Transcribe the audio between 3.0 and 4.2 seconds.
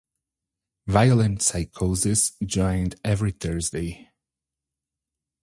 every Thursday.